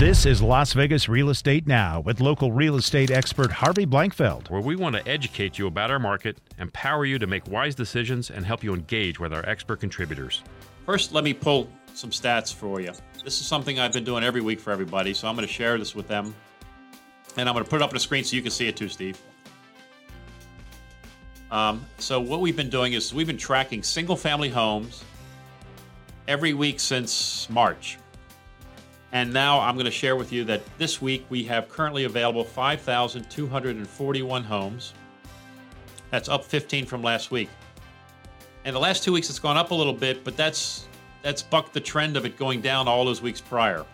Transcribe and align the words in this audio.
This 0.00 0.24
is 0.24 0.40
Las 0.40 0.72
Vegas 0.72 1.10
Real 1.10 1.28
Estate 1.28 1.66
Now 1.66 2.00
with 2.00 2.22
local 2.22 2.52
real 2.52 2.76
estate 2.76 3.10
expert 3.10 3.52
Harvey 3.52 3.84
Blankfeld. 3.84 4.48
where 4.48 4.62
we 4.62 4.74
want 4.74 4.96
to 4.96 5.06
educate 5.06 5.58
you 5.58 5.66
about 5.66 5.90
our 5.90 5.98
market, 5.98 6.38
empower 6.58 7.04
you 7.04 7.18
to 7.18 7.26
make 7.26 7.46
wise 7.48 7.74
decisions, 7.74 8.30
and 8.30 8.46
help 8.46 8.64
you 8.64 8.72
engage 8.72 9.20
with 9.20 9.34
our 9.34 9.46
expert 9.46 9.78
contributors. 9.78 10.42
First, 10.86 11.12
let 11.12 11.22
me 11.22 11.34
pull 11.34 11.68
some 11.92 12.08
stats 12.08 12.50
for 12.50 12.80
you. 12.80 12.92
This 13.22 13.42
is 13.42 13.46
something 13.46 13.78
I've 13.78 13.92
been 13.92 14.04
doing 14.04 14.24
every 14.24 14.40
week 14.40 14.58
for 14.58 14.70
everybody, 14.70 15.12
so 15.12 15.28
I'm 15.28 15.36
going 15.36 15.46
to 15.46 15.52
share 15.52 15.76
this 15.76 15.94
with 15.94 16.08
them. 16.08 16.34
And 17.36 17.46
I'm 17.46 17.54
going 17.54 17.66
to 17.66 17.70
put 17.70 17.76
it 17.76 17.82
up 17.82 17.90
on 17.90 17.94
the 17.94 18.00
screen 18.00 18.24
so 18.24 18.36
you 18.36 18.42
can 18.42 18.52
see 18.52 18.68
it 18.68 18.78
too, 18.78 18.88
Steve. 18.88 19.20
Um, 21.50 21.84
so, 21.98 22.22
what 22.22 22.40
we've 22.40 22.56
been 22.56 22.70
doing 22.70 22.94
is 22.94 23.12
we've 23.12 23.26
been 23.26 23.36
tracking 23.36 23.82
single 23.82 24.16
family 24.16 24.48
homes 24.48 25.04
every 26.26 26.54
week 26.54 26.80
since 26.80 27.50
March. 27.50 27.98
And 29.12 29.32
now 29.32 29.60
I'm 29.60 29.74
going 29.74 29.86
to 29.86 29.90
share 29.90 30.14
with 30.14 30.32
you 30.32 30.44
that 30.44 30.62
this 30.78 31.02
week 31.02 31.26
we 31.30 31.42
have 31.44 31.68
currently 31.68 32.04
available 32.04 32.44
5,241 32.44 34.44
homes. 34.44 34.94
That's 36.10 36.28
up 36.28 36.44
15 36.44 36.86
from 36.86 37.02
last 37.02 37.30
week. 37.30 37.48
And 38.64 38.76
the 38.76 38.80
last 38.80 39.02
two 39.02 39.12
weeks 39.12 39.30
it's 39.30 39.38
gone 39.38 39.56
up 39.56 39.70
a 39.70 39.74
little 39.74 39.92
bit, 39.92 40.22
but 40.22 40.36
that's 40.36 40.86
that's 41.22 41.42
bucked 41.42 41.74
the 41.74 41.80
trend 41.80 42.16
of 42.16 42.24
it 42.24 42.38
going 42.38 42.60
down 42.60 42.88
all 42.88 43.04
those 43.04 43.20
weeks 43.20 43.40
prior. 43.40 43.84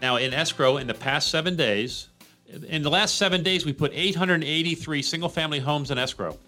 Now 0.00 0.16
in 0.16 0.32
escrow 0.32 0.76
in 0.76 0.86
the 0.86 0.94
past 0.94 1.30
seven 1.30 1.56
days, 1.56 2.08
in 2.68 2.82
the 2.82 2.90
last 2.90 3.16
seven 3.16 3.42
days 3.42 3.64
we 3.64 3.72
put 3.72 3.92
883 3.92 5.02
single-family 5.02 5.58
homes 5.58 5.90
in 5.90 5.98
escrow. 5.98 6.38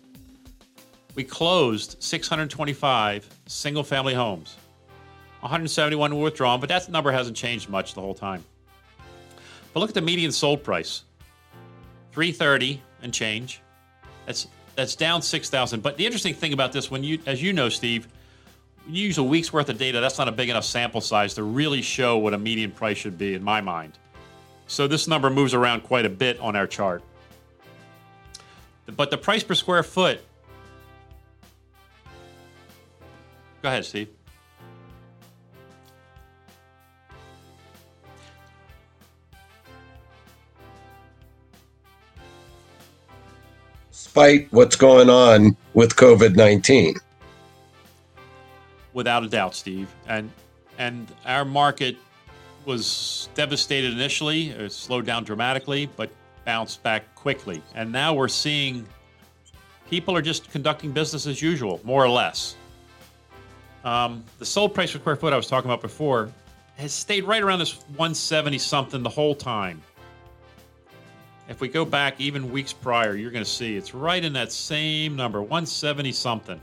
We 1.14 1.24
closed 1.24 2.02
625 2.02 3.28
single-family 3.46 4.14
homes. 4.14 4.56
171 5.40 6.16
were 6.16 6.24
withdrawn, 6.24 6.60
but 6.60 6.68
that 6.68 6.88
number 6.88 7.12
hasn't 7.12 7.36
changed 7.36 7.68
much 7.68 7.94
the 7.94 8.00
whole 8.00 8.14
time. 8.14 8.44
But 9.72 9.80
look 9.80 9.90
at 9.90 9.94
the 9.94 10.02
median 10.02 10.32
sold 10.32 10.64
price. 10.64 11.02
330 12.12 12.82
and 13.02 13.14
change. 13.14 13.60
That's 14.26 14.48
that's 14.74 14.94
down 14.94 15.22
6,000. 15.22 15.82
But 15.82 15.96
the 15.96 16.06
interesting 16.06 16.34
thing 16.34 16.52
about 16.52 16.72
this, 16.72 16.88
when 16.88 17.02
you, 17.02 17.18
as 17.26 17.42
you 17.42 17.52
know, 17.52 17.68
Steve, 17.68 18.06
you 18.88 19.06
use 19.06 19.18
a 19.18 19.22
week's 19.24 19.52
worth 19.52 19.68
of 19.68 19.76
data, 19.76 20.00
that's 20.00 20.18
not 20.18 20.28
a 20.28 20.32
big 20.32 20.48
enough 20.48 20.64
sample 20.64 21.00
size 21.00 21.34
to 21.34 21.42
really 21.42 21.82
show 21.82 22.16
what 22.18 22.32
a 22.32 22.38
median 22.38 22.70
price 22.70 22.96
should 22.96 23.18
be, 23.18 23.34
in 23.34 23.42
my 23.42 23.60
mind. 23.60 23.98
So 24.68 24.86
this 24.86 25.08
number 25.08 25.30
moves 25.30 25.52
around 25.52 25.82
quite 25.82 26.06
a 26.06 26.08
bit 26.08 26.38
on 26.38 26.54
our 26.54 26.68
chart. 26.68 27.02
But 28.86 29.10
the 29.10 29.18
price 29.18 29.42
per 29.42 29.54
square 29.54 29.82
foot. 29.82 30.20
Go 33.62 33.68
ahead, 33.68 33.84
Steve. 33.84 34.08
Despite 43.98 44.46
what's 44.52 44.76
going 44.76 45.10
on 45.10 45.56
with 45.74 45.96
COVID 45.96 46.36
19. 46.36 46.94
without 48.94 49.24
a 49.24 49.28
doubt, 49.28 49.54
Steve. 49.56 49.92
And 50.06 50.30
and 50.78 51.08
our 51.26 51.44
market 51.44 51.96
was 52.64 53.28
devastated 53.34 53.92
initially, 53.92 54.50
it 54.50 54.70
slowed 54.70 55.04
down 55.04 55.24
dramatically, 55.24 55.90
but 55.96 56.10
bounced 56.44 56.82
back 56.84 57.12
quickly. 57.16 57.60
And 57.74 57.90
now 57.90 58.14
we're 58.14 58.28
seeing 58.28 58.86
people 59.90 60.14
are 60.16 60.22
just 60.22 60.50
conducting 60.52 60.92
business 60.92 61.26
as 61.26 61.42
usual, 61.42 61.80
more 61.82 62.04
or 62.04 62.08
less. 62.08 62.54
Um, 63.84 64.22
the 64.38 64.46
sold 64.46 64.74
price 64.74 64.92
per 64.92 64.98
square 65.00 65.16
foot 65.16 65.32
I 65.32 65.36
was 65.36 65.48
talking 65.48 65.68
about 65.68 65.82
before 65.82 66.30
has 66.76 66.92
stayed 66.92 67.24
right 67.24 67.42
around 67.42 67.58
this 67.58 67.74
170 67.96 68.58
something 68.58 69.02
the 69.02 69.08
whole 69.08 69.34
time. 69.34 69.82
If 71.48 71.62
we 71.62 71.68
go 71.68 71.84
back 71.84 72.20
even 72.20 72.52
weeks 72.52 72.74
prior, 72.74 73.16
you're 73.16 73.30
going 73.30 73.44
to 73.44 73.50
see 73.50 73.74
it's 73.76 73.94
right 73.94 74.22
in 74.22 74.34
that 74.34 74.52
same 74.52 75.16
number, 75.16 75.40
170 75.40 76.12
something. 76.12 76.60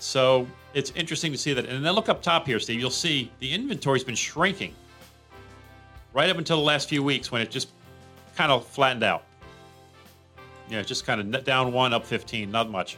So 0.00 0.46
it's 0.72 0.90
interesting 0.92 1.32
to 1.32 1.38
see 1.38 1.52
that. 1.52 1.66
And 1.66 1.84
then 1.84 1.92
look 1.94 2.08
up 2.08 2.22
top 2.22 2.46
here, 2.46 2.58
Steve. 2.58 2.80
You'll 2.80 2.90
see 2.90 3.30
the 3.40 3.52
inventory's 3.52 4.04
been 4.04 4.14
shrinking 4.14 4.74
right 6.14 6.30
up 6.30 6.38
until 6.38 6.56
the 6.56 6.62
last 6.62 6.88
few 6.88 7.02
weeks 7.02 7.30
when 7.30 7.42
it 7.42 7.50
just 7.50 7.68
kind 8.34 8.50
of 8.50 8.66
flattened 8.66 9.04
out. 9.04 9.24
Yeah, 10.70 10.82
just 10.82 11.04
kind 11.04 11.34
of 11.34 11.44
down 11.44 11.72
one, 11.72 11.92
up 11.92 12.06
15. 12.06 12.50
Not 12.50 12.70
much. 12.70 12.96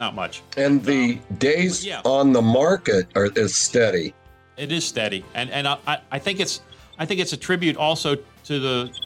Not 0.00 0.14
much. 0.14 0.42
And 0.56 0.82
the 0.84 1.18
days 1.38 1.84
yeah. 1.84 2.00
on 2.04 2.32
the 2.32 2.42
market 2.42 3.08
are 3.14 3.26
is 3.36 3.54
steady. 3.54 4.14
It 4.56 4.72
is 4.72 4.86
steady, 4.86 5.22
and 5.34 5.50
and 5.50 5.68
I, 5.68 5.78
I- 5.86 6.00
I 6.12 6.18
think 6.18 6.40
it's 6.40 6.60
I 6.98 7.06
think 7.06 7.20
it's 7.20 7.32
a 7.32 7.36
tribute 7.36 7.76
also 7.76 8.16
to 8.44 8.60
the 8.60 8.98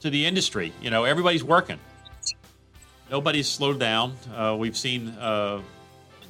to 0.00 0.10
the 0.10 0.26
industry. 0.26 0.72
You 0.80 0.90
know, 0.90 1.04
everybody's 1.04 1.44
working. 1.44 1.78
Nobody's 3.10 3.48
slowed 3.48 3.78
down. 3.78 4.14
Uh, 4.34 4.56
we've 4.58 4.76
seen 4.76 5.08
uh, 5.20 5.60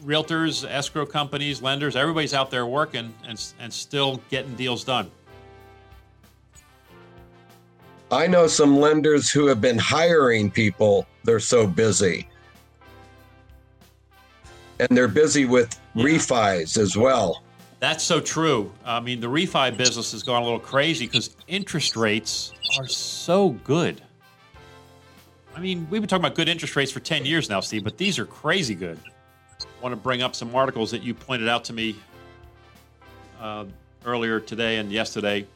realtors, 0.04 0.68
escrow 0.68 1.06
companies, 1.06 1.62
lenders. 1.62 1.96
Everybody's 1.96 2.34
out 2.34 2.50
there 2.50 2.66
working 2.66 3.14
and 3.26 3.52
and 3.58 3.72
still 3.72 4.20
getting 4.30 4.54
deals 4.54 4.84
done. 4.84 5.10
I 8.10 8.26
know 8.28 8.46
some 8.46 8.78
lenders 8.78 9.30
who 9.30 9.46
have 9.46 9.60
been 9.60 9.78
hiring 9.78 10.50
people, 10.50 11.06
they're 11.24 11.40
so 11.40 11.66
busy. 11.66 12.28
And 14.78 14.88
they're 14.90 15.08
busy 15.08 15.46
with 15.46 15.80
refis 15.96 16.78
as 16.78 16.96
well. 16.96 17.42
That's 17.80 18.02
so 18.02 18.20
true. 18.20 18.72
I 18.84 19.00
mean, 19.00 19.20
the 19.20 19.26
refi 19.26 19.76
business 19.76 20.12
has 20.12 20.22
gone 20.22 20.42
a 20.42 20.44
little 20.44 20.60
crazy 20.60 21.06
because 21.06 21.36
interest 21.48 21.96
rates 21.96 22.52
are 22.78 22.86
so 22.86 23.50
good. 23.50 24.00
I 25.54 25.60
mean, 25.60 25.86
we've 25.90 26.00
been 26.00 26.08
talking 26.08 26.24
about 26.24 26.34
good 26.34 26.48
interest 26.48 26.74
rates 26.76 26.90
for 26.90 27.00
10 27.00 27.24
years 27.24 27.48
now, 27.48 27.60
Steve, 27.60 27.84
but 27.84 27.96
these 27.96 28.18
are 28.18 28.26
crazy 28.26 28.74
good. 28.74 28.98
I 29.60 29.82
want 29.82 29.92
to 29.92 30.00
bring 30.00 30.22
up 30.22 30.34
some 30.34 30.54
articles 30.54 30.90
that 30.90 31.02
you 31.02 31.14
pointed 31.14 31.48
out 31.48 31.64
to 31.66 31.72
me 31.72 31.96
uh, 33.40 33.66
earlier 34.04 34.40
today 34.40 34.78
and 34.78 34.90
yesterday. 34.90 35.46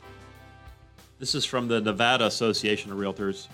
This 1.19 1.35
is 1.35 1.45
from 1.45 1.67
the 1.67 1.81
Nevada 1.81 2.27
Association 2.27 2.93
of 2.93 2.99
Realtors. 2.99 3.49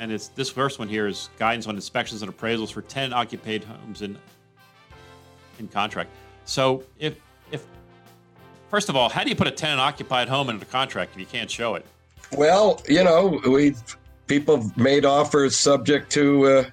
And 0.00 0.10
it's 0.10 0.28
this 0.28 0.48
first 0.48 0.78
one 0.78 0.88
here 0.88 1.06
is 1.06 1.28
guidance 1.38 1.66
on 1.66 1.76
inspections 1.76 2.22
and 2.22 2.36
appraisals 2.36 2.72
for 2.72 2.82
10 2.82 3.12
occupied 3.12 3.64
homes 3.64 4.02
in 4.02 4.18
in 5.58 5.68
contract. 5.68 6.10
So 6.46 6.82
if 6.98 7.16
if 7.52 7.64
first 8.70 8.88
of 8.88 8.96
all, 8.96 9.08
how 9.08 9.22
do 9.22 9.30
you 9.30 9.36
put 9.36 9.46
a 9.46 9.52
tenant 9.52 9.80
occupied 9.80 10.28
home 10.28 10.48
into 10.48 10.60
the 10.60 10.70
contract 10.70 11.12
if 11.14 11.20
you 11.20 11.26
can't 11.26 11.50
show 11.50 11.74
it? 11.74 11.84
Well, 12.32 12.80
you 12.88 13.04
know, 13.04 13.40
we 13.46 13.74
people 14.26 14.70
made 14.76 15.04
offers 15.04 15.56
subject 15.56 16.10
to 16.12 16.46
uh, 16.46 16.64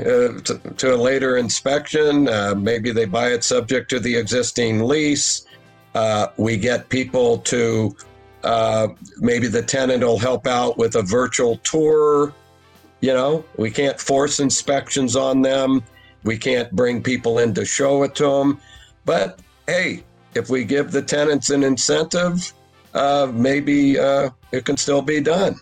uh, 0.00 0.40
to, 0.40 0.60
to 0.76 0.94
a 0.94 0.98
later 0.98 1.36
inspection. 1.36 2.28
Uh, 2.28 2.54
maybe 2.54 2.90
they 2.90 3.06
buy 3.06 3.32
it 3.32 3.44
subject 3.44 3.88
to 3.90 4.00
the 4.00 4.14
existing 4.14 4.84
lease. 4.84 5.46
Uh, 5.94 6.26
we 6.36 6.58
get 6.58 6.88
people 6.90 7.38
to 7.38 7.96
uh, 8.44 8.88
maybe 9.18 9.48
the 9.48 9.62
tenant 9.62 10.02
will 10.02 10.18
help 10.18 10.46
out 10.46 10.76
with 10.76 10.96
a 10.96 11.02
virtual 11.02 11.56
tour. 11.58 12.34
You 13.00 13.14
know, 13.14 13.44
we 13.56 13.70
can't 13.70 13.98
force 13.98 14.40
inspections 14.40 15.16
on 15.16 15.42
them. 15.42 15.82
We 16.24 16.36
can't 16.36 16.70
bring 16.72 17.02
people 17.02 17.38
in 17.38 17.54
to 17.54 17.64
show 17.64 18.02
it 18.02 18.14
to 18.16 18.24
them. 18.24 18.60
But 19.04 19.38
hey, 19.66 20.04
if 20.36 20.50
we 20.50 20.64
give 20.64 20.92
the 20.92 21.02
tenants 21.02 21.50
an 21.50 21.62
incentive, 21.62 22.52
uh, 22.94 23.30
maybe 23.32 23.98
uh, 23.98 24.30
it 24.52 24.64
can 24.64 24.76
still 24.76 25.02
be 25.02 25.20
done. 25.20 25.56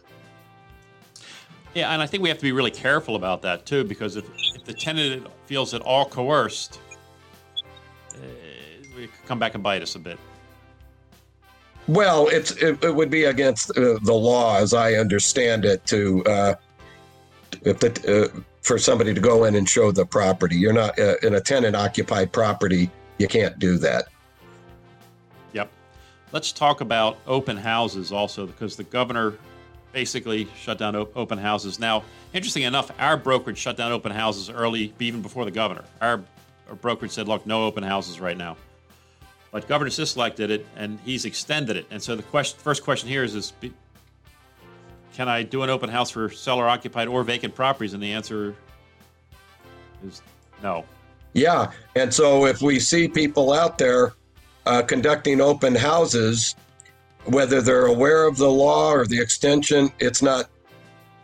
Yeah, 1.75 1.93
and 1.93 2.03
I 2.03 2.07
think 2.07 2.23
we 2.23 2.29
have 2.29 2.39
to 2.39 2.45
be 2.45 2.53
really 2.53 2.71
careful 2.71 3.17
about 3.17 3.43
that 3.43 3.67
too, 3.67 3.85
because 3.85 4.17
if, 4.17 4.25
if 4.55 4.65
the 4.65 4.75
tenant 4.75 5.27
feels 5.47 5.75
at 5.75 5.81
all 5.81 6.07
coerced, 6.07 6.79
uh, 8.15 8.19
it 8.97 9.11
could 9.13 9.27
come 9.27 9.39
back 9.39 9.55
and 9.55 9.63
bite 9.63 9.83
us 9.83 9.97
a 9.97 9.99
bit. 9.99 10.19
Well, 11.87 12.29
it's 12.29 12.53
it, 12.53 12.83
it 12.83 12.95
would 12.95 13.11
be 13.11 13.25
against 13.25 13.71
uh, 13.77 13.99
the 14.03 14.15
law, 14.15 14.57
as 14.59 14.73
I 14.73 14.95
understand 14.95 15.65
it, 15.65 15.85
to 15.87 16.25
uh, 16.25 16.55
if 17.63 17.79
the, 17.81 17.91
uh, 18.35 18.41
for 18.63 18.79
somebody 18.79 19.13
to 19.13 19.21
go 19.21 19.45
in 19.45 19.57
and 19.57 19.69
show 19.69 19.93
the 19.93 20.07
property. 20.07 20.57
You're 20.57 20.73
not 20.73 20.99
uh, 20.99 21.17
in 21.23 21.35
a 21.35 21.41
tenant-occupied 21.41 22.33
property. 22.33 22.91
You 23.19 23.29
can't 23.29 23.59
do 23.59 23.77
that. 23.79 24.07
Let's 26.35 26.51
talk 26.51 26.81
about 26.81 27.19
open 27.29 27.57
houses 27.57 28.11
also, 28.11 28.45
because 28.45 28.75
the 28.75 28.83
governor 28.83 29.39
basically 29.93 30.49
shut 30.57 30.79
down 30.79 30.97
op- 30.97 31.17
open 31.17 31.39
houses. 31.39 31.79
Now, 31.79 32.03
interesting 32.33 32.65
enough, 32.65 32.91
our 32.99 33.17
brokerage 33.17 33.57
shut 33.57 33.77
down 33.77 33.93
open 33.93 34.11
houses 34.11 34.51
early, 34.51 34.93
even 34.99 35.23
before 35.23 35.45
the 35.45 35.53
governor. 35.53 35.85
Our, 36.01 36.25
our 36.69 36.75
brokerage 36.75 37.13
said, 37.13 37.29
look, 37.29 37.47
no 37.47 37.65
open 37.65 37.85
houses 37.85 38.19
right 38.19 38.37
now. 38.37 38.57
But 39.53 39.69
Governor 39.69 39.93
Sisolak 39.93 40.35
did 40.35 40.51
it, 40.51 40.67
and 40.75 40.99
he's 41.05 41.25
extended 41.25 41.77
it. 41.77 41.87
And 41.93 42.03
so 42.03 42.17
the 42.17 42.25
question, 42.25 42.59
first 42.59 42.83
question 42.83 43.09
here 43.09 43.23
is, 43.23 43.37
is 43.37 43.53
can 45.15 45.29
I 45.29 45.45
do 45.45 45.63
an 45.63 45.71
open 45.71 45.89
house 45.89 46.11
for 46.11 46.29
seller 46.31 46.69
occupied 46.69 47.07
or 47.07 47.23
vacant 47.23 47.55
properties? 47.55 47.95
And 47.95 48.03
the 48.03 48.11
answer 48.11 48.57
is 50.05 50.21
no. 50.65 50.85
Yeah, 51.33 51.71
and 51.95 52.13
so 52.13 52.47
if 52.47 52.61
we 52.61 52.81
see 52.81 53.07
people 53.07 53.53
out 53.53 53.79
there 53.79 54.15
uh, 54.67 54.83
conducting 54.83 55.41
open 55.41 55.75
houses, 55.75 56.55
whether 57.25 57.61
they're 57.61 57.87
aware 57.87 58.27
of 58.27 58.37
the 58.37 58.51
law 58.51 58.93
or 58.93 59.07
the 59.07 59.21
extension, 59.21 59.91
it's 59.99 60.23
not 60.23 60.49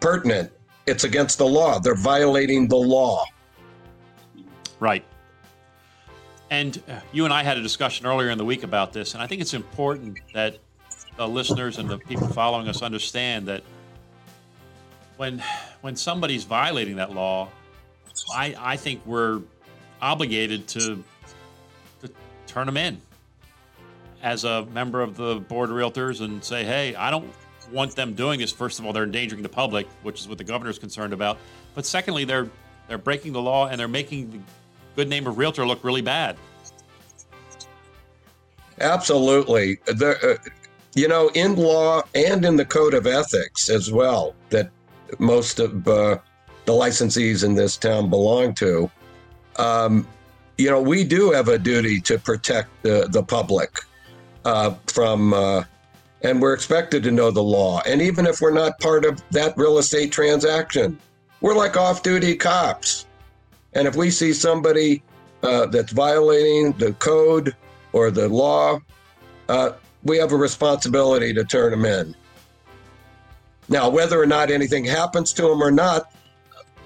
pertinent. 0.01 0.53
It's 0.87 1.05
against 1.05 1.39
the 1.39 1.47
law. 1.47 1.79
They're 1.79 1.95
violating 1.95 2.69
the 2.69 2.77
law. 2.77 3.25
Right. 4.79 5.05
And 6.51 6.83
uh, 6.89 7.01
you 7.13 7.25
and 7.25 7.33
I 7.33 7.43
had 7.43 7.59
a 7.59 7.63
discussion 7.63 8.07
earlier 8.07 8.31
in 8.31 8.39
the 8.39 8.45
week 8.45 8.63
about 8.63 8.93
this, 8.93 9.15
and 9.15 9.23
I 9.23 9.27
think 9.27 9.41
it's 9.41 9.55
important 9.55 10.19
that 10.35 10.59
the 11.17 11.29
listeners 11.29 11.79
and 11.79 11.89
the 11.89 11.99
people 11.99 12.27
following 12.29 12.67
us 12.67 12.83
understand 12.83 13.47
that 13.47 13.63
when 15.17 15.43
when 15.83 15.95
somebody's 15.95 16.45
violating 16.45 16.97
that 16.97 17.15
law, 17.15 17.49
I, 18.35 18.55
I 18.59 18.77
think 18.77 19.03
we're 19.05 19.43
obligated 20.01 20.67
to, 20.69 21.05
to 22.01 22.11
turn 22.47 22.67
them 22.67 22.79
in 22.79 23.01
as 24.23 24.45
a 24.45 24.67
member 24.67 25.01
of 25.01 25.17
the 25.17 25.37
board 25.37 25.71
of 25.71 25.77
realtors 25.77 26.21
and 26.21 26.43
say, 26.43 26.65
hey, 26.65 26.95
I 26.95 27.11
don't 27.11 27.33
want 27.73 27.95
them 27.95 28.15
doing 28.15 28.41
this. 28.41 28.53
First 28.53 28.79
of 28.79 28.87
all, 28.87 28.93
they're 28.93 29.05
endangering 29.05 29.43
the 29.43 29.49
public, 29.49 29.87
which 30.03 30.21
is 30.21 30.29
what 30.29 30.39
the 30.39 30.45
governor's 30.45 30.79
concerned 30.79 31.13
about. 31.13 31.39
But 31.75 31.87
secondly, 31.87 32.25
they're 32.25 32.49
they're 32.89 32.99
breaking 32.99 33.33
the 33.33 33.41
law 33.41 33.69
and 33.69 33.79
they're 33.79 33.89
making 33.89 34.31
the 34.31 34.39
good 34.97 35.09
name 35.09 35.27
of 35.27 35.39
realtor 35.39 35.65
look 35.65 35.85
really 35.85 36.03
bad. 36.03 36.37
Absolutely. 38.81 39.77
The, 39.87 40.39
uh, 40.41 40.51
you 40.95 41.07
know, 41.07 41.31
in 41.35 41.55
law 41.55 42.03
and 42.15 42.45
in 42.45 42.57
the 42.57 42.65
code 42.65 42.95
of 42.95 43.07
ethics 43.07 43.69
as 43.69 43.93
well, 43.93 44.35
that 44.49 44.71
most 45.21 45.61
of 45.61 45.87
uh, 45.87 46.19
the 46.65 46.73
licensees 46.73 47.45
in 47.45 47.55
this 47.55 47.77
town 47.77 48.11
belong 48.11 48.55
to, 48.55 48.91
um, 49.57 50.07
you 50.59 50.69
know, 50.69 50.81
we 50.81 51.05
do 51.05 51.31
have 51.31 51.49
a 51.49 51.59
duty 51.59 52.01
to 52.01 52.19
protect 52.19 52.71
the, 52.83 53.07
the 53.11 53.23
public 53.23 53.85
uh, 54.45 54.75
from, 54.87 55.33
uh, 55.33 55.65
and 56.23 56.41
we're 56.41 56.55
expected 56.55 57.03
to 57.05 57.11
know 57.11 57.31
the 57.31 57.43
law. 57.43 57.81
And 57.87 58.03
even 58.03 58.27
if 58.27 58.41
we're 58.41 58.53
not 58.53 58.79
part 58.81 59.05
of 59.05 59.23
that 59.31 59.57
real 59.57 59.79
estate 59.79 60.13
transaction, 60.13 60.99
we're 61.41 61.55
like 61.55 61.77
off 61.77 62.03
duty 62.03 62.37
cops. 62.37 63.07
And 63.73 63.87
if 63.87 63.97
we 63.97 64.11
see 64.11 64.33
somebody 64.33 65.03
uh, 65.43 65.67
that's 65.67 65.93
violating 65.93 66.73
the 66.73 66.93
code 66.95 67.55
or 67.93 68.11
the 68.11 68.29
law, 68.29 68.81
uh, 69.49 69.73
we 70.05 70.19
have 70.19 70.33
a 70.33 70.37
responsibility 70.37 71.33
to 71.35 71.45
turn 71.45 71.71
them 71.71 71.85
in. 71.85 72.15
Now, 73.69 73.89
whether 73.89 74.21
or 74.21 74.27
not 74.27 74.51
anything 74.51 74.85
happens 74.85 75.33
to 75.35 75.43
them 75.43 75.63
or 75.63 75.71
not, 75.71 76.13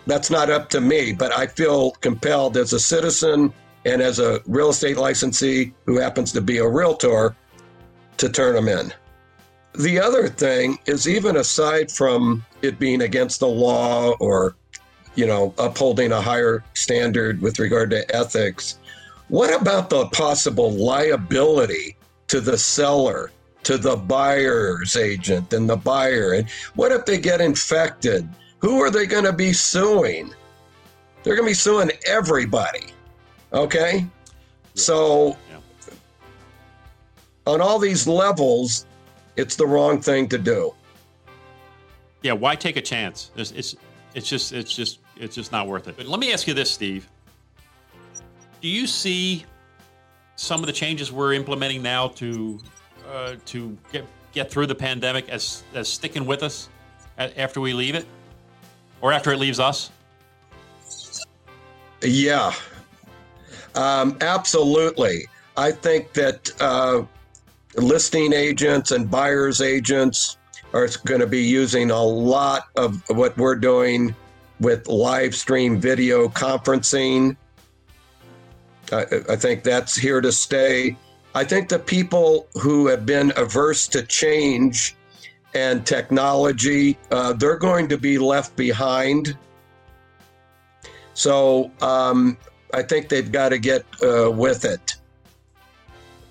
that's 0.06 0.30
not 0.30 0.50
up 0.50 0.68
to 0.70 0.80
me, 0.80 1.12
but 1.12 1.32
I 1.32 1.46
feel 1.46 1.92
compelled 1.92 2.56
as 2.56 2.72
a 2.74 2.80
citizen 2.80 3.52
and 3.86 4.02
as 4.02 4.18
a 4.18 4.40
real 4.46 4.70
estate 4.70 4.96
licensee 4.96 5.72
who 5.86 5.98
happens 5.98 6.32
to 6.32 6.40
be 6.40 6.58
a 6.58 6.68
realtor 6.68 7.34
to 8.18 8.28
turn 8.28 8.54
them 8.54 8.68
in. 8.68 8.92
The 9.76 9.98
other 9.98 10.28
thing 10.28 10.78
is, 10.86 11.08
even 11.08 11.36
aside 11.36 11.90
from 11.90 12.44
it 12.62 12.78
being 12.78 13.02
against 13.02 13.40
the 13.40 13.48
law 13.48 14.12
or, 14.20 14.54
you 15.16 15.26
know, 15.26 15.52
upholding 15.58 16.12
a 16.12 16.20
higher 16.20 16.62
standard 16.74 17.42
with 17.42 17.58
regard 17.58 17.90
to 17.90 18.14
ethics, 18.14 18.78
what 19.28 19.60
about 19.60 19.90
the 19.90 20.06
possible 20.08 20.70
liability 20.70 21.96
to 22.28 22.40
the 22.40 22.56
seller, 22.56 23.32
to 23.64 23.76
the 23.76 23.96
buyer's 23.96 24.96
agent 24.96 25.52
and 25.52 25.68
the 25.68 25.76
buyer? 25.76 26.34
And 26.34 26.48
what 26.76 26.92
if 26.92 27.04
they 27.04 27.18
get 27.18 27.40
infected? 27.40 28.28
Who 28.58 28.80
are 28.80 28.90
they 28.90 29.06
going 29.06 29.24
to 29.24 29.32
be 29.32 29.52
suing? 29.52 30.32
They're 31.22 31.34
going 31.34 31.48
to 31.48 31.50
be 31.50 31.54
suing 31.54 31.90
everybody. 32.06 32.92
Okay? 33.52 34.06
So. 34.74 35.36
On 37.46 37.60
all 37.60 37.78
these 37.78 38.06
levels, 38.06 38.86
it's 39.36 39.56
the 39.56 39.66
wrong 39.66 40.00
thing 40.00 40.28
to 40.28 40.38
do. 40.38 40.74
Yeah, 42.22 42.32
why 42.32 42.56
take 42.56 42.76
a 42.76 42.82
chance? 42.82 43.30
It's, 43.36 43.50
it's, 43.50 43.76
it's 44.14 44.28
just 44.28 44.52
it's 44.52 44.74
just 44.74 45.00
it's 45.16 45.34
just 45.34 45.52
not 45.52 45.66
worth 45.66 45.88
it. 45.88 45.96
But 45.96 46.06
let 46.06 46.20
me 46.20 46.32
ask 46.32 46.46
you 46.46 46.54
this, 46.54 46.70
Steve. 46.70 47.08
Do 48.60 48.68
you 48.68 48.86
see 48.86 49.44
some 50.36 50.60
of 50.60 50.66
the 50.66 50.72
changes 50.72 51.12
we're 51.12 51.34
implementing 51.34 51.82
now 51.82 52.08
to 52.08 52.58
uh, 53.12 53.34
to 53.46 53.76
get 53.92 54.06
get 54.32 54.50
through 54.50 54.66
the 54.66 54.74
pandemic 54.74 55.28
as 55.28 55.64
as 55.74 55.88
sticking 55.88 56.24
with 56.24 56.42
us 56.42 56.68
after 57.18 57.60
we 57.60 57.72
leave 57.72 57.94
it, 57.94 58.06
or 59.00 59.12
after 59.12 59.32
it 59.32 59.38
leaves 59.38 59.60
us? 59.60 59.90
Yeah, 62.02 62.52
um, 63.74 64.16
absolutely. 64.20 65.26
I 65.56 65.72
think 65.72 66.12
that 66.14 66.50
uh, 66.60 67.02
listing 67.76 68.32
agents 68.32 68.90
and 68.90 69.10
buyers 69.10 69.60
agents 69.60 70.38
are 70.72 70.88
going 71.04 71.20
to 71.20 71.26
be 71.26 71.42
using 71.42 71.90
a 71.90 72.02
lot 72.02 72.64
of 72.76 73.02
what 73.10 73.36
we're 73.36 73.54
doing 73.54 74.14
with 74.60 74.86
live 74.88 75.34
stream 75.34 75.80
video 75.80 76.28
conferencing. 76.28 77.36
I, 78.92 79.04
I 79.30 79.36
think 79.36 79.62
that's 79.62 79.96
here 79.96 80.20
to 80.20 80.32
stay. 80.32 80.96
I 81.34 81.44
think 81.44 81.68
the 81.68 81.78
people 81.78 82.48
who 82.54 82.86
have 82.86 83.04
been 83.04 83.32
averse 83.36 83.88
to 83.88 84.02
change 84.02 84.94
and 85.54 85.86
technology, 85.86 86.98
uh, 87.10 87.32
they're 87.32 87.56
going 87.56 87.88
to 87.88 87.98
be 87.98 88.18
left 88.18 88.56
behind. 88.56 89.36
So 91.14 91.70
um, 91.80 92.36
I 92.72 92.82
think 92.82 93.08
they've 93.08 93.30
got 93.30 93.50
to 93.50 93.58
get 93.58 93.84
uh, 94.02 94.30
with 94.30 94.64
it. 94.64 94.94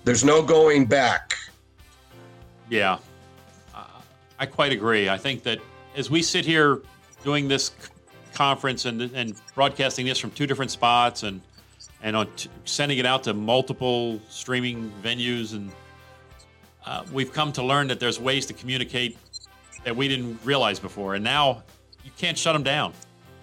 There's 0.04 0.24
no 0.24 0.42
going 0.42 0.84
back. 0.84 1.33
Yeah, 2.70 2.98
uh, 3.74 3.84
I 4.38 4.46
quite 4.46 4.72
agree. 4.72 5.08
I 5.08 5.18
think 5.18 5.42
that 5.44 5.60
as 5.96 6.10
we 6.10 6.22
sit 6.22 6.44
here 6.44 6.82
doing 7.22 7.48
this 7.48 7.72
conference 8.34 8.84
and, 8.84 9.02
and 9.02 9.34
broadcasting 9.54 10.06
this 10.06 10.18
from 10.18 10.30
two 10.32 10.46
different 10.46 10.70
spots 10.70 11.22
and 11.22 11.40
and 12.02 12.14
on 12.14 12.28
t- 12.36 12.50
sending 12.64 12.98
it 12.98 13.06
out 13.06 13.24
to 13.24 13.32
multiple 13.32 14.20
streaming 14.28 14.92
venues. 15.02 15.54
And 15.54 15.72
uh, 16.84 17.04
we've 17.12 17.32
come 17.32 17.50
to 17.52 17.62
learn 17.62 17.88
that 17.88 17.98
there's 17.98 18.20
ways 18.20 18.44
to 18.46 18.52
communicate 18.52 19.16
that 19.84 19.96
we 19.96 20.06
didn't 20.06 20.38
realize 20.44 20.78
before. 20.78 21.14
And 21.14 21.24
now 21.24 21.62
you 22.04 22.10
can't 22.18 22.36
shut 22.36 22.52
them 22.52 22.62
down. 22.62 22.92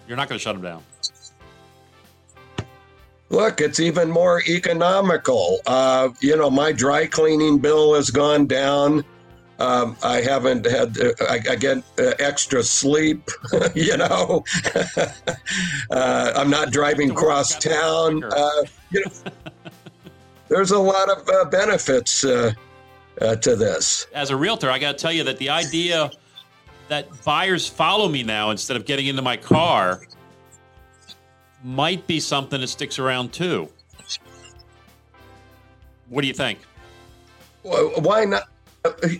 You're 0.06 0.16
not 0.16 0.28
going 0.28 0.38
to 0.38 0.42
shut 0.42 0.54
them 0.54 0.62
down. 0.62 0.82
Look, 3.30 3.60
it's 3.60 3.80
even 3.80 4.10
more 4.10 4.42
economical. 4.46 5.58
Uh, 5.66 6.10
you 6.20 6.36
know, 6.36 6.50
my 6.50 6.70
dry 6.70 7.06
cleaning 7.06 7.58
bill 7.58 7.94
has 7.94 8.10
gone 8.10 8.46
down. 8.46 9.04
Um, 9.62 9.96
I 10.02 10.20
haven't 10.20 10.66
had, 10.66 10.98
uh, 10.98 11.12
I, 11.30 11.38
get 11.38 11.78
uh, 11.96 12.14
extra 12.18 12.64
sleep, 12.64 13.30
you 13.76 13.96
know. 13.96 14.44
uh, 15.92 16.32
I'm 16.34 16.50
not 16.50 16.72
driving 16.72 17.14
cross 17.14 17.56
town. 17.56 18.24
Uh, 18.24 18.62
you 18.90 19.04
know, 19.04 19.12
there's 20.48 20.72
a 20.72 20.78
lot 20.78 21.08
of 21.08 21.28
uh, 21.28 21.44
benefits 21.44 22.24
uh, 22.24 22.52
to 23.20 23.54
this. 23.54 24.08
As 24.12 24.30
a 24.30 24.36
realtor, 24.36 24.68
I 24.68 24.80
got 24.80 24.98
to 24.98 24.98
tell 24.98 25.12
you 25.12 25.22
that 25.22 25.38
the 25.38 25.50
idea 25.50 26.10
that 26.88 27.08
buyers 27.24 27.68
follow 27.68 28.08
me 28.08 28.24
now 28.24 28.50
instead 28.50 28.76
of 28.76 28.84
getting 28.84 29.06
into 29.06 29.22
my 29.22 29.36
car 29.36 30.00
might 31.62 32.04
be 32.08 32.18
something 32.18 32.60
that 32.60 32.66
sticks 32.66 32.98
around 32.98 33.32
too. 33.32 33.68
What 36.08 36.22
do 36.22 36.26
you 36.26 36.34
think? 36.34 36.58
Well, 37.62 37.92
why 38.00 38.24
not? 38.24 38.48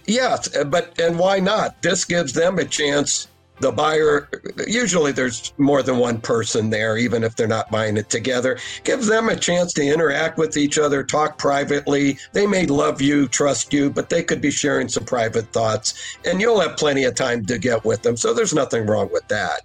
Yes, 0.07 0.49
but 0.67 0.99
and 1.01 1.19
why 1.19 1.39
not? 1.39 1.81
This 1.83 2.05
gives 2.05 2.33
them 2.33 2.59
a 2.59 2.65
chance. 2.65 3.29
The 3.61 3.71
buyer, 3.71 4.29
usually 4.67 5.13
there's 5.13 5.53
more 5.57 5.85
than 5.85 5.99
one 5.99 6.21
person 6.21 6.71
there, 6.71 6.97
even 6.97 7.23
if 7.23 7.37
they're 7.37 7.47
not 7.47 7.71
buying 7.71 7.97
it 7.97 8.11
together, 8.11 8.59
gives 8.83 9.07
them 9.07 9.29
a 9.29 9.37
chance 9.37 9.73
to 9.75 9.87
interact 9.87 10.37
with 10.37 10.57
each 10.57 10.79
other, 10.79 11.05
talk 11.05 11.39
privately. 11.39 12.19
They 12.33 12.45
may 12.45 12.67
love 12.67 13.01
you, 13.01 13.29
trust 13.29 13.73
you, 13.73 13.89
but 13.89 14.09
they 14.09 14.25
could 14.25 14.41
be 14.41 14.51
sharing 14.51 14.89
some 14.89 15.05
private 15.05 15.53
thoughts, 15.53 16.17
and 16.25 16.41
you'll 16.41 16.61
have 16.61 16.77
plenty 16.77 17.05
of 17.05 17.15
time 17.15 17.45
to 17.47 17.57
get 17.57 17.85
with 17.85 18.03
them. 18.03 18.17
So 18.17 18.35
there's 18.35 18.55
nothing 18.55 18.85
wrong 18.85 19.11
with 19.13 19.29
that. 19.29 19.61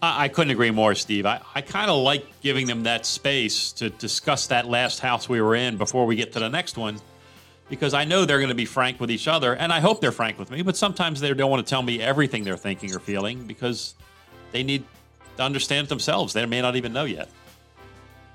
I 0.00 0.28
couldn't 0.28 0.52
agree 0.52 0.70
more, 0.70 0.94
Steve. 0.94 1.26
I, 1.26 1.42
I 1.54 1.60
kind 1.60 1.90
of 1.90 1.98
like 1.98 2.40
giving 2.40 2.66
them 2.66 2.84
that 2.84 3.04
space 3.04 3.72
to 3.72 3.90
discuss 3.90 4.46
that 4.46 4.66
last 4.66 5.00
house 5.00 5.28
we 5.28 5.42
were 5.42 5.56
in 5.56 5.76
before 5.76 6.06
we 6.06 6.16
get 6.16 6.32
to 6.32 6.38
the 6.38 6.48
next 6.48 6.78
one 6.78 7.00
because 7.68 7.94
I 7.94 8.04
know 8.04 8.24
they're 8.24 8.38
going 8.38 8.48
to 8.48 8.54
be 8.54 8.64
frank 8.64 9.00
with 9.00 9.10
each 9.10 9.28
other, 9.28 9.54
and 9.54 9.72
I 9.72 9.80
hope 9.80 10.00
they're 10.00 10.12
frank 10.12 10.38
with 10.38 10.50
me. 10.50 10.62
But 10.62 10.76
sometimes 10.76 11.20
they 11.20 11.32
don't 11.34 11.50
want 11.50 11.64
to 11.64 11.68
tell 11.68 11.82
me 11.82 12.00
everything 12.00 12.44
they're 12.44 12.56
thinking 12.56 12.94
or 12.94 12.98
feeling 12.98 13.44
because 13.44 13.94
they 14.52 14.62
need 14.62 14.84
to 15.36 15.42
understand 15.42 15.86
it 15.86 15.88
themselves. 15.88 16.32
They 16.32 16.44
may 16.46 16.62
not 16.62 16.76
even 16.76 16.92
know 16.92 17.04
yet. 17.04 17.28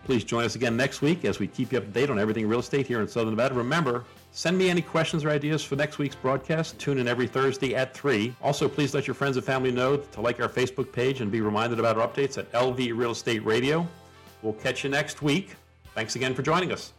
Please 0.06 0.24
join 0.24 0.44
us 0.44 0.56
again 0.56 0.76
next 0.76 1.02
week 1.02 1.24
as 1.24 1.40
we 1.40 1.48
keep 1.48 1.72
you 1.72 1.78
up 1.78 1.86
to 1.86 1.92
date 1.92 2.10
on 2.10 2.20
everything 2.20 2.48
real 2.48 2.60
estate 2.60 2.86
here 2.86 3.00
in 3.00 3.08
Southern 3.08 3.30
Nevada. 3.30 3.56
Remember, 3.56 4.04
send 4.34 4.58
me 4.58 4.70
any 4.70 4.82
questions 4.82 5.24
or 5.24 5.30
ideas 5.30 5.64
for 5.64 5.78
next 5.78 5.98
week's 5.98 6.16
broadcast. 6.16 6.78
Tune 6.78 6.98
in 6.98 7.08
every 7.08 7.26
Thursday 7.26 7.74
at 7.74 7.94
3. 7.94 8.36
Also, 8.42 8.68
please 8.68 8.94
let 8.94 9.08
your 9.08 9.14
friends 9.14 9.38
and 9.38 9.46
family 9.46 9.72
know 9.72 9.96
to 9.96 10.22
like 10.22 10.42
our 10.42 10.50
Facebook 10.50 10.92
page 10.92 11.22
and 11.22 11.32
be 11.32 11.40
reminded 11.40 11.80
about 11.80 11.98
our 11.98 12.08
updates 12.08 12.38
at 12.38 12.52
LV 12.52 12.98
Real 12.98 13.12
Estate 13.12 13.46
Radio. 13.46 13.88
We'll 14.42 14.54
catch 14.54 14.84
you 14.84 14.90
next 14.90 15.22
week. 15.22 15.56
Thanks 15.96 16.18
again 16.18 16.34
for 16.34 16.42
joining 16.42 16.74
us. 16.74 16.92